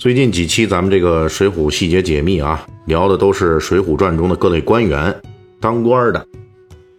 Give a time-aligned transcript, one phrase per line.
[0.00, 5.14] 最近几期咱们这个《水浒细节解密》啊，聊的都是《水浒传》中的各类官员、
[5.60, 6.26] 当官的。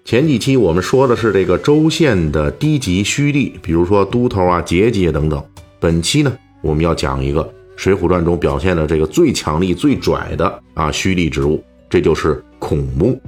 [0.06, 5.44] 前几期我们说的是这个州县的低级虚吏，比如说都头啊、节级等等。
[5.80, 7.44] 本期呢，我们要讲一个
[7.76, 11.60] 《水浒传》中表现的这个最强力、最拽的啊虚吏职务，
[11.90, 13.20] 这就是孔目。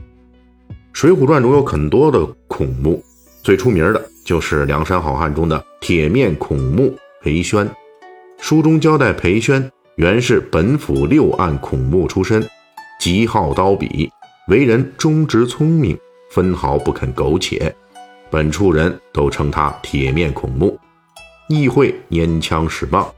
[0.94, 3.04] 《水浒传》中有很多的孔目，
[3.42, 7.68] 最出名的就是梁山好汉中的铁面孔目裴宣。
[8.44, 12.46] 书中交代，裴宣原是本府六案孔目出身，
[13.00, 14.12] 极好刀笔，
[14.50, 15.98] 为人忠直聪明，
[16.30, 17.74] 分毫不肯苟且。
[18.30, 20.78] 本处人都称他铁面孔目，
[21.48, 23.10] 亦会拈枪使棒，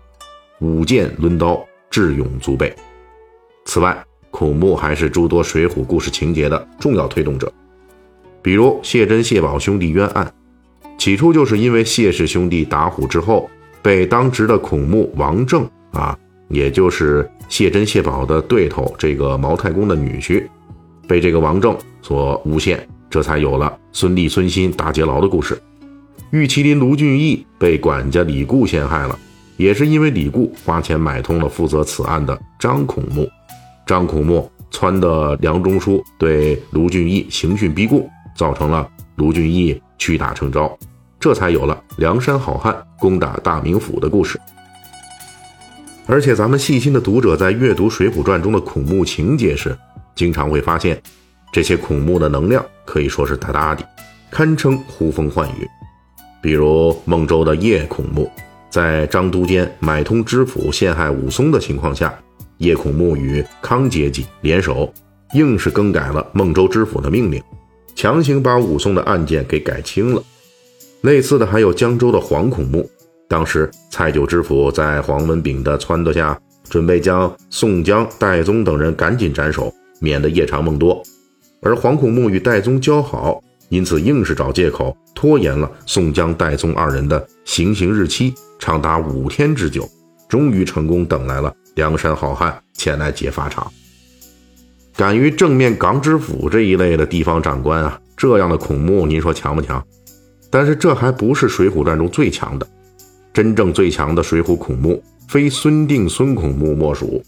[0.60, 2.72] 舞剑抡刀，智勇足备。
[3.66, 7.52] 此外，孔目还是诸多水浒故事情节的重要推动者，
[8.44, 10.32] 比如谢珍、谢宝兄弟冤案，
[11.00, 13.50] 起初就是因为谢氏兄弟打虎之后。
[13.86, 20.44] 被当值的孔目王正啊，也就是谢珍、谢宝的对头，这个毛太公的女婿，
[21.08, 25.56] 被这个王正所诬陷，这才有了孙立、孙新大劫牢的故事。
[26.32, 29.16] 玉麒麟卢俊义被管家李固陷害了，
[29.56, 33.30] 也是因为李固花钱买通了负责此案的张孔目，
[33.86, 40.76] 张孔目撺的梁中书对卢俊义刑讯逼供，造成了卢俊义屈打成招。
[41.26, 44.40] 这才有了梁山好汉攻打大名府的故事。
[46.06, 49.76] 而且，咱们细心的读者在阅读《水浒传》中的孔目情节时，
[50.14, 51.02] 经常会发现，
[51.52, 53.84] 这些孔目的能量可以说是大大的，
[54.30, 55.68] 堪称呼风唤雨。
[56.44, 58.30] 比如孟州的叶孔目，
[58.70, 62.14] 在张都监买通知府陷害武松的情况下，
[62.60, 64.94] 叶孔目与康阶级联手，
[65.34, 67.42] 硬是更改了孟州知府的命令，
[67.96, 70.22] 强行把武松的案件给改轻了。
[71.06, 72.90] 类似的还有江州的黄孔目，
[73.30, 76.36] 当时蔡九知府在黄文炳的撺掇下，
[76.68, 79.72] 准备将宋江、戴宗等人赶紧斩首，
[80.02, 81.04] 免得夜长梦多。
[81.62, 83.40] 而黄孔目与戴宗交好，
[83.70, 89.88] 因此硬是找借口拖延了宋江、戴宗二人的行刑日期，长达五天之久，
[90.28, 93.72] 终于成功等来了梁山好汉前来劫法场。
[94.98, 99.86] 敢于正面港知府这一类的地方长官啊，这样的孔目，您说强不强？
[100.56, 102.66] 但是这还不是《水浒传》中最强的，
[103.34, 107.22] 真正最强的水浒孔目，非孙定、孙孔目莫属。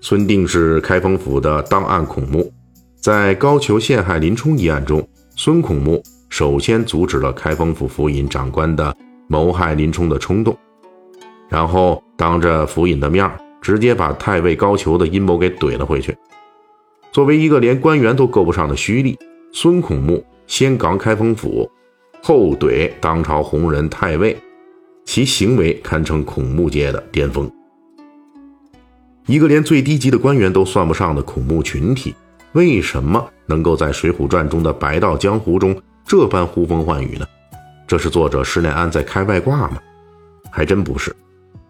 [0.00, 2.48] 孙定是开封府的档案孔目，
[3.00, 8.96] 在高俅陷害林冲一案中，孙孔目首先阻止了开封府府尹长官的
[9.26, 10.56] 谋害林冲的冲动，
[11.48, 13.28] 然后当着府尹的面
[13.60, 16.16] 直接把太尉高俅的阴谋给怼了回去。
[17.10, 19.18] 作为一个连官员都够不上的虚吏，
[19.52, 21.68] 孙孔目先扛开封府。
[22.22, 24.36] 后怼当朝红人太尉，
[25.04, 27.50] 其行为堪称孔目界的巅峰。
[29.26, 32.14] 一个连最低级的官员都算不上的孔目群体，
[32.52, 37.26] 为什么能够在《水浒传》中的白道江湖中这般呼风唤雨呢？
[37.86, 39.78] 这是作者施耐庵在开外挂吗？
[40.50, 41.10] 还真不是，《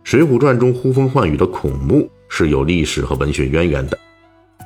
[0.03, 3.97] 水浒传》中呼风唤雨的孔目是有历史和文学渊源的。《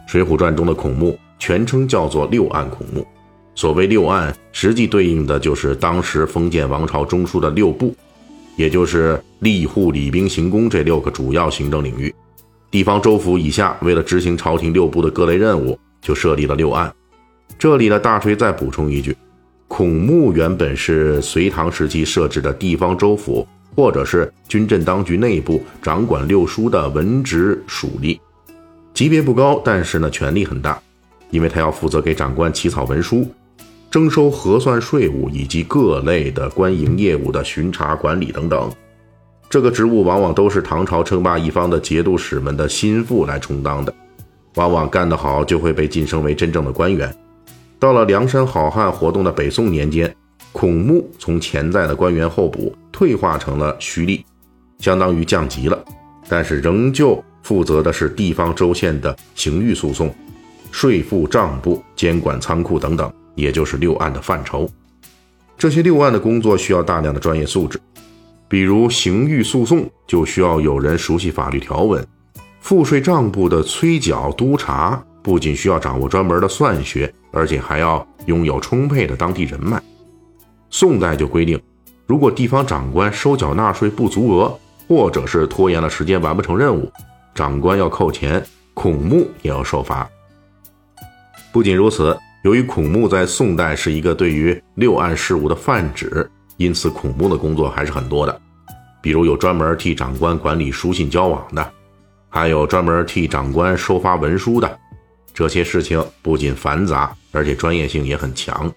[0.06, 3.06] 水浒传》中的孔目全称叫做六案孔目。
[3.54, 7.94] 所谓六案，实际对应的就是当时封建王朝中枢的六部，
[8.56, 12.14] 也就是吏户礼兵刑工这六个主要行政领域。
[12.70, 16.92] 地方州府以下为了执行朝廷六部的各类任务，就设立了六案。
[17.56, 19.16] 这里呢，大锤再补充一句：
[19.68, 28.18] 孔目原本是隋唐时期设置的地方州府或者是军镇当局内部掌管六书的文职属吏，
[28.92, 30.80] 级别不高，但是呢，权力很大，
[31.30, 33.24] 因为他要负责给长官起草文书。
[33.94, 38.68] 征收核算税务以及各类的官营业务的巡查管理等等，
[39.48, 43.94] 这个职务往往都是唐朝称霸一方的节度使们的心腹来充当的，
[44.56, 47.16] 往往干得好就会被晋升为真正的官员。
[47.78, 50.12] 到了梁山好汉活动的北宋年间，
[50.50, 54.24] 孔目从潜在的官员候补退化成了虚吏，
[54.80, 55.84] 相当于降级了，
[56.28, 60.12] 但是仍旧负责的是地方州县的刑狱诉讼、
[60.72, 63.08] 税赋账簿、监管仓库等等。
[63.34, 64.68] 也就是六案的范畴，
[65.56, 67.80] 这些六案的工作需要大量的专业素质，
[68.48, 72.06] 比如刑狱诉讼就需要有人熟悉法律条文，
[72.60, 79.82] 赋税账簿的催缴督查，不仅需要掌握专门的算学，而且还要拥有充沛的当地人脉。
[80.70, 81.60] 宋代就规定，
[82.06, 86.90] 如果地方长官收缴纳税不足额，或者是拖延了时间完不成任务，
[87.34, 88.44] 长官要扣钱，
[88.74, 90.08] 孔目也要受罚。
[91.52, 98.40] 不仅如此，由于孔目在宋代是一个对于六案事务的泛指，因此孔目的工作还是很多的。
[99.00, 101.72] 比如有专门替长官管理书信交往的，
[102.28, 104.78] 还有专门替长官收发文书的。
[105.32, 108.70] 这些事情不仅繁杂，而且专业性也很强。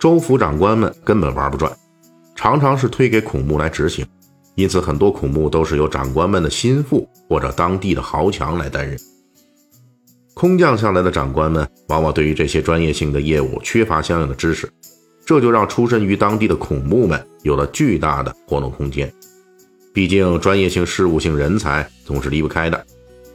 [0.00, 1.72] 州府长官们根本玩不转，
[2.34, 4.04] 常常是推给孔目来执行。
[4.56, 8.98] 因此，很多孔目都是由长官们的心腹或者当地的豪强来担任。
[10.38, 14.70] 空降下来的长官们，往往对于这些专业性的业务缺乏相应的知识，
[15.26, 19.12] 这就让出身于当地的孔目们有了巨大的活动空间。
[19.92, 22.86] 毕竟，专业性事务性人才总是离不开的。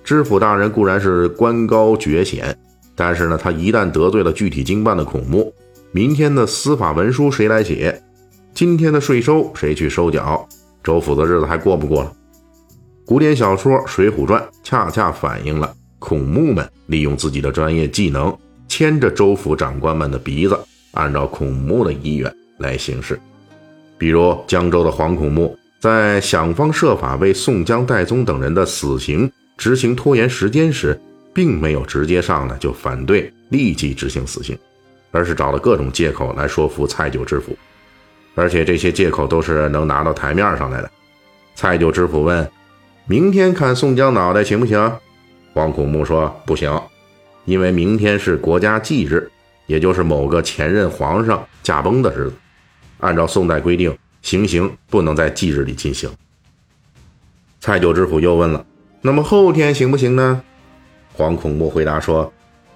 [0.01, 2.57] 知府大人固然是官高爵显，
[2.95, 5.53] 但是呢，他一旦得罪了具体经办的孔目，
[5.91, 8.01] 明天的司法文书谁来写？
[8.53, 10.47] 今天的税收谁去收缴？
[10.81, 12.13] 州府的日子还过不过了？
[13.05, 15.75] 古典小说《水浒传》恰恰反映了。
[16.03, 20.59] 孔目们利用自己的专业技能，牵着州府长官们的鼻子，
[20.91, 23.17] 按照孔目的意愿来行事。
[23.97, 30.99] 比如江州的黄孔目，在想方设法为宋江、戴宗等人的死刑执行拖延时间时，
[31.33, 34.57] 并没有直接上来就反对立即执行死刑，
[35.11, 37.57] 而是找了各种借口来说服蔡九知府，
[38.35, 40.91] 而且这些借口都是能拿到台面上来的。
[41.55, 42.45] 蔡九知府问
[43.07, 44.93] ：“明天砍宋江脑袋行不行？”
[45.53, 46.81] 黄孔目说：“不行，
[47.45, 49.29] 因为明天是国家忌日，
[49.67, 52.33] 也就是某个前任皇上驾崩的日子。
[52.99, 56.09] 按照宋代规定，行刑不能在忌日里进行。”
[57.61, 58.65] 蔡九知府又问了
[59.01, 60.41] ：“那么后天行不行呢？”
[61.13, 62.33] 黄孔目回答说：“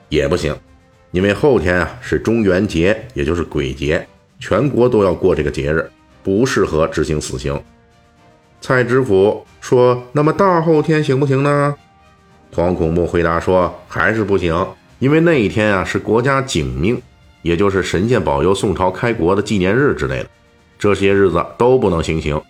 [0.10, 0.56] 也不行，
[1.10, 4.08] 因为后天啊是中元节，也就是鬼节，
[4.40, 5.90] 全国都要过这个节日，
[6.22, 7.60] 不适合执行死刑。”
[8.62, 11.76] 蔡知府说：“那么大后天行不行呢？”
[12.54, 14.68] 黄孔目回答说：“还是不行，
[15.00, 17.00] 因为那一天啊是国家警命，
[17.42, 20.30] 也就是神仙保佑宋朝开国的纪念日之类的，
[20.80, 22.42] 这些日子都不能行刑。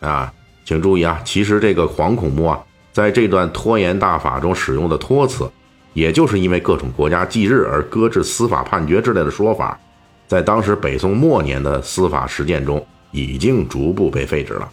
[0.00, 0.32] 啊，
[0.64, 2.60] 请注意啊，其实这个黄孔目啊，
[2.92, 5.48] 在这段拖延大法中使用的托词，
[5.92, 9.78] 也就是因为各种国家忌日而搁置司法判决之类的说法，
[10.26, 14.68] 在当时北宋末年的司法实践中已经逐步被废止了。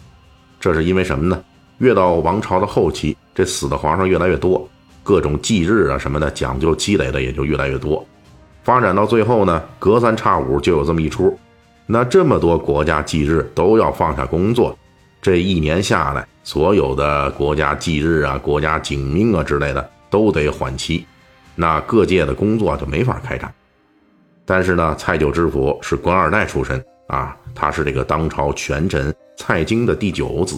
[0.58, 1.40] 这是因为什么呢？
[1.80, 4.68] 越到王朝的后期。”这死的皇上越来越多，
[5.02, 8.04] 各种忌日啊什么的讲究积累的也就越来越多，
[8.64, 11.38] 发展到最后呢，隔三差五就有这么一出。
[11.86, 14.76] 那这么多国家忌日都要放下工作，
[15.22, 21.06] 这一年下来，所有的国家忌日啊、国家警命啊之类的都得缓期，
[21.54, 23.50] 那各界的工作就没法开展。
[24.44, 30.56] 但是呢，蔡九知府是官二代出身啊，他是这个当朝权臣蔡京的第九子。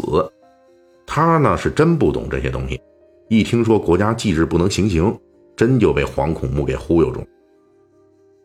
[1.07, 2.81] 他呢是真不懂这些东西，
[3.29, 5.17] 一听说国家忌日不能行刑，
[5.57, 7.27] 真就被黄孔木给忽悠住。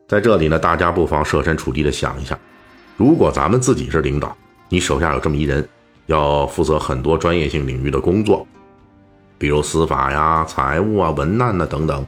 [0.07, 2.37] 在这里呢，大家不妨设身处地的想一下，
[2.95, 4.35] 如果咱们自己是领导，
[4.69, 5.67] 你手下有这么一人，
[6.05, 8.47] 要负责很多专业性领域的工作，
[9.37, 12.05] 比如司法呀、财务啊、文案呐等等，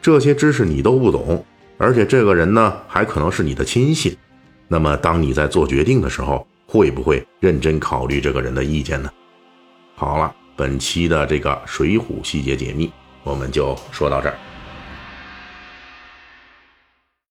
[0.00, 1.44] 这些知识你都不懂，
[1.76, 4.16] 而且这个人呢还可能是你的亲信，
[4.68, 9.10] 那么当你在做决定的时候，会不会认真考虑这个人的意见呢？
[9.96, 12.86] 好了，本期的这个《水浒细节解密》，
[13.22, 14.34] 我们就说到这儿。